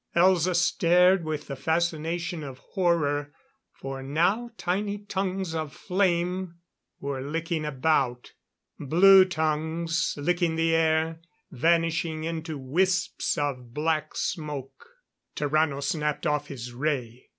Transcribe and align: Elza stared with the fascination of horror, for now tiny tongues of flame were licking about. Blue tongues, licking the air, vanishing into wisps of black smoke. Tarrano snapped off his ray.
Elza 0.15 0.55
stared 0.55 1.23
with 1.23 1.45
the 1.45 1.55
fascination 1.55 2.43
of 2.43 2.57
horror, 2.73 3.31
for 3.71 4.01
now 4.01 4.49
tiny 4.57 4.97
tongues 4.97 5.53
of 5.53 5.71
flame 5.71 6.55
were 6.99 7.21
licking 7.21 7.65
about. 7.65 8.31
Blue 8.79 9.25
tongues, 9.25 10.15
licking 10.17 10.55
the 10.55 10.73
air, 10.73 11.19
vanishing 11.51 12.23
into 12.23 12.57
wisps 12.57 13.37
of 13.37 13.75
black 13.75 14.15
smoke. 14.15 14.87
Tarrano 15.35 15.83
snapped 15.83 16.25
off 16.25 16.47
his 16.47 16.71
ray. 16.73 17.27